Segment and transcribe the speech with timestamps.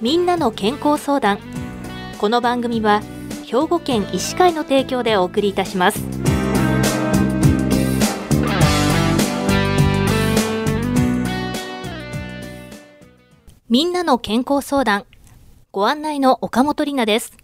[0.00, 1.40] みんなの健康相談。
[2.20, 3.02] この番組は
[3.44, 5.98] 兵庫県医師会の提供でお送りいたします。
[13.68, 15.04] みんなの健康相談。
[15.72, 17.36] ご案内の岡本里奈です。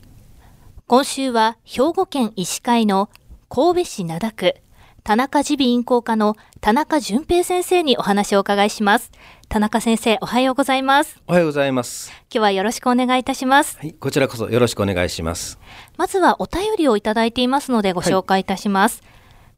[0.87, 3.10] 今週は兵庫県医師会の
[3.48, 4.55] 神戸市灘区
[5.02, 9.10] 田中耳鼻咽喉科の田中淳平先生にお話をお伺いします。
[9.55, 11.23] 田中先生、おはようございます。
[11.29, 12.11] おはようございます。
[12.23, 13.79] 今日はよろしくお願いいたします。
[13.79, 15.61] はい、こちらこそよろしくお願いします。
[15.97, 19.05] まずはお便りをいただいていますのでご紹介いたします。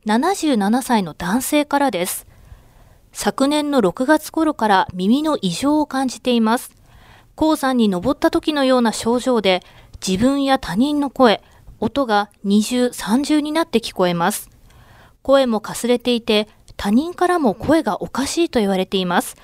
[0.07, 2.27] はい、77歳の男性からです。
[3.13, 6.73] 昨年の6月頃から耳の異常を感じています。
[7.35, 9.63] 鉱山に登った時のような症状で、
[10.07, 11.43] 自分や他人の声、
[11.81, 14.51] 音が二重、三重になって聞こえます。
[15.23, 19.37] 声もかすれていて、他人からも声がおかしいと言われています。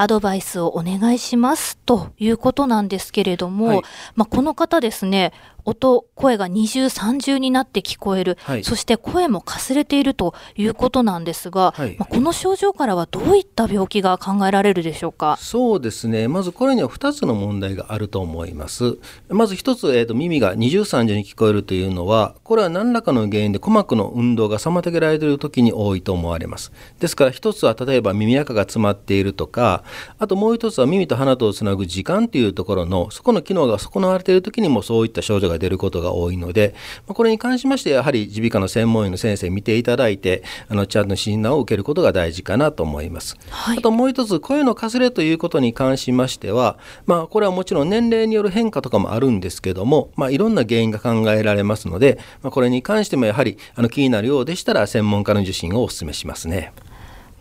[0.00, 3.82] アドバイスをお願いしますということなんですけれども、はい、
[4.14, 15.36] まあ、この方ですね、音、声が二重三重になって聞こえる、はい、そして声もかすれているということなんですが、はい、まあ、この症状からはどういった病気が考えられるでしょうか？
[15.40, 16.28] そうですね。
[16.28, 18.98] まずこれには2つの問題があると思います。
[19.28, 26.72] まず1つ、えーと、耳が二重三重に聞こえるというのはこれは何らかの原因で鼓膜の運動が妨げられている時に多いと思われます。
[26.98, 29.84] ですから1つは例えば耳垢が詰まっているとか
[30.18, 36.74] あともう1つは耳と鼻とをつなぐ時間というところのそこの機能が損なわれている時にもそういった症状が出ることが多いので、
[37.06, 43.36] これに関しましてやはり耳鼻科の専門医の先生見ていただいてあのちゃんと診断を受けることが大事かなと思います。
[43.50, 56.72] はい、あともう一つ声のかすれということに関しましては、まあ、これはもちろん年齢による変化とかもあるんですけども、まあ、いろんな原因が考えられますので、まあ、これに関してもやはりあの気になるようでしたら専門家の受診をお勧めしますね。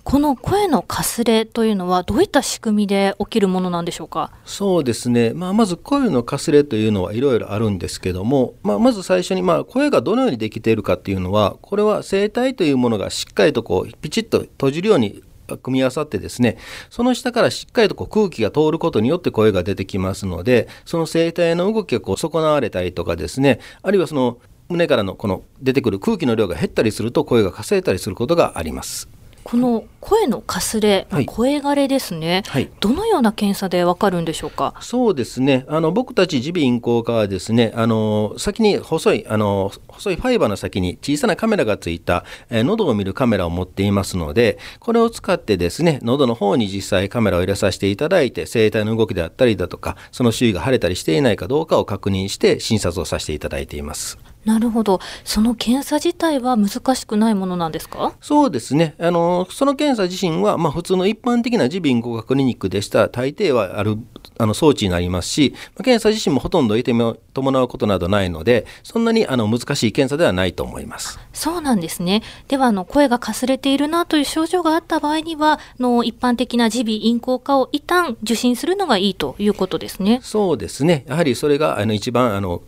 [0.04, 4.32] この声のかすれというのはどういった仕組みで起きるものなんでしょうか？
[4.46, 15.24] そうですね、まあ、まず声のかすれというのはいろいろあるんですけども、まあ、まず最初にまあ声がどのようにできているかっていうのはこれは声帯というものがしっかりとこうピチッと閉じるように
[15.62, 16.58] 組み合わさってですね
[16.90, 24.38] その下からしっかりとこう空気が通ることによって声が出てきますのでその声帯の動きがこう損なわれたりとかですねあるいはその
[24.70, 29.10] 胸からのこの出てくる空気の量が減ったりすると声がかすれたりすることがあります。
[29.50, 34.76] この声のかすれ、はい、声枯れですね、はい、どのような検査でわかるんでしょうか？
[34.80, 35.66] そうですね。
[35.68, 54.20] あの僕たち耳鼻咽喉科はですねあの先に細いあの細いファイバーの先に小さなカメラがついた、えー、喉を見るカメラを持っていますのでこれを使ってですね喉の方に実際カメラを入れさせていただいて声帯の動きであったりだとかその周囲が腫れたりしていないかどうかを確認して診察をさせていただいています。
[54.46, 55.00] なるほど。
[55.24, 58.14] その検査自体は難しくないものなんですか？
[58.22, 58.96] そうですね。
[59.00, 63.98] あの、その検査自身は、まあ、普通の一般的な耳鼻咽喉科クリニックでしたら大抵はある
[64.38, 71.20] あの装置になりますし、検査自身もほとんど痛みを伴うことなどないので、そんなにあの難しい検査ではないと思います。
[71.34, 72.24] そうなんですね。
[72.48, 80.20] では、あの声がかすれているなという症状があった場合には、の一般的な耳鼻咽喉科を一旦受診するのがいいということですね。
[80.24, 81.04] そうですね。
[81.08, 82.62] やはりそれがあの一番あの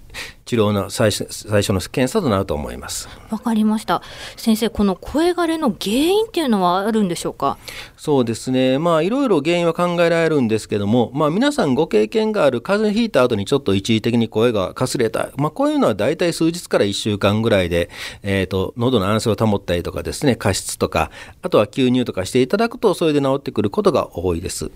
[0.45, 3.07] 治療の最初最初の検査となると思います。
[3.29, 4.01] わかりました。
[4.35, 7.57] 先生、この声枯れの原因っていうのはあるんでしょうか？
[7.95, 8.77] そうですね。
[8.77, 17.89] まあいろいろ原因は考えられるんですけども、まあ皆さんご経験がある風邪ひいた後にちょっと一時的に声がかすれた、まあこういうのは大体数日から1週間ぐらいで、
[18.23, 21.11] えっ、ー、と喉の安静を保ったりとかですね、加湿とか、
[21.41, 24.69] あとは吸入とかしていただくとそれで治ってくることが多いです。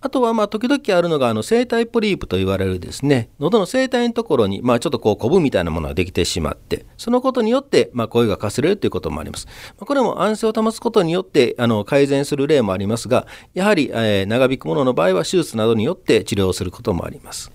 [0.00, 9.46] あとはまあ時々あるのがあの声帯ポリープと言われるですね、喉の声帯のところにまあちょっとこうコブみたいなものができてしまって、そのことによって、まあ、声がかすれるということもあります。
[9.78, 17.52] これも安静を保つことによってあの改善する例もありますが、やはり、えー、長引くものの場合は手術などによって治療することもあります。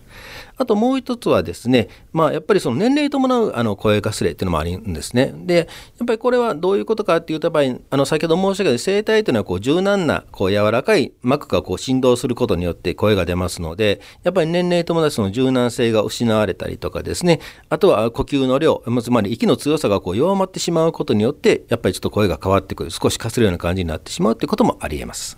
[0.59, 5.33] あともう一つはですね、まあ、やっぱりその年齢伴うあの声かすれっていうのもあるんですね。
[5.33, 5.63] で、や
[6.03, 17.39] っぱりこれはどういうことかっていうと、やっぱりあの先ほど申し上げた声帯というのはこう柔軟なこう柔らかい膜がこう振動することによって声が出ますので、やっぱり年齢伴うその柔軟性が失われたりとかですね、
[17.69, 25.37] あとは呼吸の量、つまり息の強さがこう弱まってしまうことによって、やっぱりちょっと声が変わってくる、少しかするような感じになってしまうということもありえます。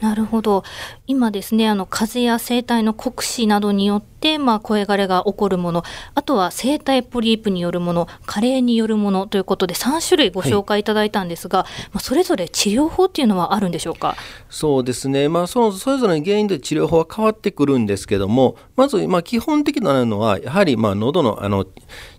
[0.00, 0.64] なるほど。
[1.06, 5.82] 今ですね、あの、風邪や声帯の酷使などによって、まあ、声枯れが起こるもの、
[6.14, 14.16] あとは声帯ポリープによるもの、加齢によるものということで、3種類ご紹介いただいたんですが、はい、まあ、それぞれ治療法っていうのはあるんでしょうか？
[14.48, 15.28] そうですね。
[15.28, 21.66] まあ、その、それぞれの原因で治療法は変わってくるんですけども、まず、まあ、基本的なのは、やはり、まあ、喉の、あの、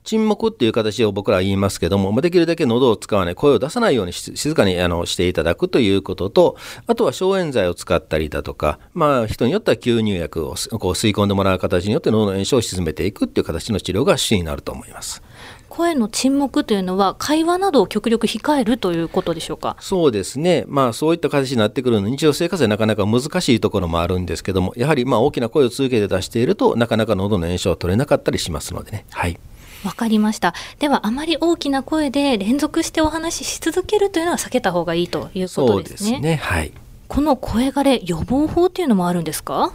[0.04, 6.58] 沈黙っていう形を僕らは言いますけども、まあ、できるだけ喉を使わない、声を出さないように静かにあのしていただくということと、
[6.88, 10.56] あとは消炎剤を使ったりだとか、まあ、人によっては吸入薬をこう
[10.92, 15.22] 吸い込んでもらう形によって喉の炎症を鎮めていくっていう形の治療が主になると思います。
[15.70, 19.78] 声の沈黙というのは会話などを極力控えるということでしょうか？
[19.80, 29.40] そうですねまあそういった形になってくるの日常生活でなかなか難しいところもあるんですけどもやはりまあ大きな声を続けて出しているとなかなか喉の炎症は取れなかったりしますのでねはい
[29.86, 30.54] わかりました。
[30.78, 36.10] では、あまり大きな声で連続してお話しし続けるというのは避けた方がいいということですね。
[36.12, 36.36] そうですね。
[36.36, 36.72] はい。
[37.12, 39.74] この声枯れ予防法っていうのもあるんですか？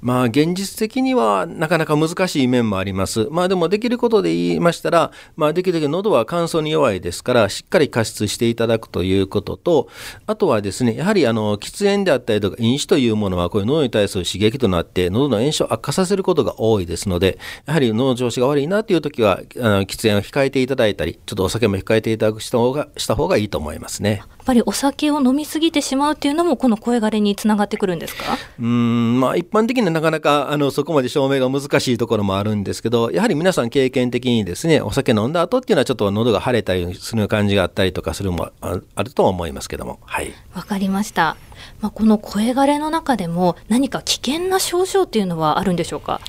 [0.00, 3.28] まあ現実的にはなかなか難しい面もあります。
[3.30, 9.90] まあでもできることで言いましたら、まあできるだけ喉は乾燥に弱いですから、しっかり加湿していただくということと、
[10.26, 24.22] あとはですね、やはりあの喫煙であったりとか飲酒というものはこういう喉に対する刺激となって喉の炎症を悪化させることが多いですので、やはり喉の調子が悪いなという時は、あの喫煙を控えていただいたり、ちょっとお酒も控えていただくした方がした方がいいと思いますね。
[24.22, 28.22] やっぱりお酒を飲みすぎてしまうっていうのもこの声枯れにつながってくるんですか？
[28.58, 39.98] うんまあ一般的になかなかあのそこまで証明が難しいところもあるんですけどやはり皆さん経験的にですねお酒飲んだ後っていうのはちょっと喉が腫れたりする感じがあったりとかするもあるとは思いますけども。
[40.04, 40.32] はい。
[40.54, 41.36] わかりました。
[41.80, 46.20] まあ、この声枯れの中でも何か危険な症状っていうのはあるんでしょうか？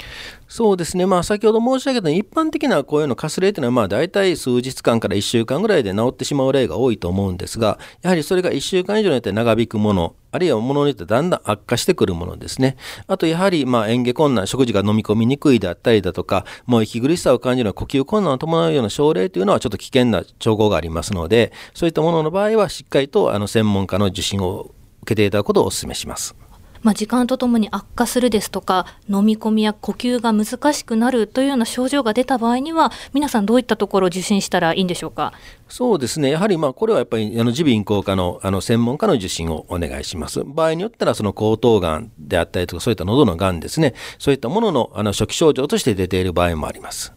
[0.52, 12.76] そうですね、まあ、先ほど申し上げた一般的な声のかすれというのは、まあ、大体数日間から1週間ぐらいで治ってしまう例が多いと思うんですが、やはりそれが1週間以上によって長引くもの、あるいはものによってだんだん悪化してくるものですね。
[13.08, 26.36] あと、やはり、まあ、嚥下困難、食事が飲み込みにくいであったりだとか、もう息苦しさを感じるような呼吸困難を伴うような症例というのはちょっと危険な兆候がありますので、そういったものの場合は、しっかりとあの専門家の受診を受けていただくことをお勧めします。
[26.84, 35.34] まあ、時間とともに悪化するですとか飲み込みや呼吸が難しくなるというような症状が出た場合には皆さんどういったところを受診したらいいんでしょうか？
[35.70, 36.32] そうですね。
[36.32, 40.44] やはりまあこれはやっぱりあの耳鼻咽喉科のあの専門家の受診をお願いします。
[40.44, 43.94] 場合によったらその喉頭がんであったりとかそういった喉のがんですね。
[44.18, 47.14] そういったもののあの初期症状として出ている場合もあります。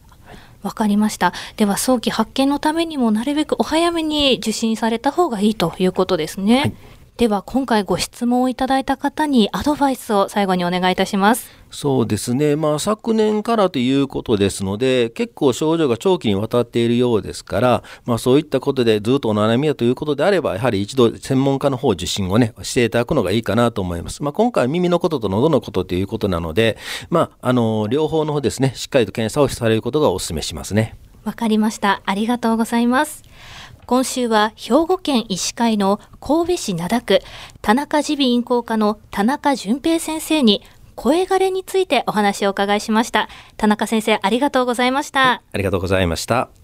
[0.62, 1.32] わかりました。
[1.56, 6.60] では早期発見のためにもなるべくお早めに受診された方がいいということですね。
[6.60, 6.74] はい
[7.16, 11.48] では今回ご質問をいただいた方にアドバイスを最後にお願いいたします。
[11.70, 12.56] そうですね。
[12.56, 24.20] まあ昨年からということですので、結構症状が長期にわたっているようですから、まあそういったことでずっとお悩みだということであれば、やはり一度専門家の方受診をね、していただくのがいいかなと思います。
[24.24, 26.76] まあ今回耳のことと喉のことということなので、
[27.10, 30.98] まああの、両方の方ですね、しっかりと検査をされることがお勧めしますね。
[31.22, 32.02] わかりました。
[32.04, 33.22] ありがとうございます。
[33.86, 37.20] 今週は兵庫県医師会の神戸市灘区
[37.60, 40.62] 田中耳鼻咽喉科の田中淳平先生に
[40.94, 43.28] 声枯れについてお話をお伺いしました。
[43.56, 46.63] 田中先生ありがとうございました、ありがとうございました。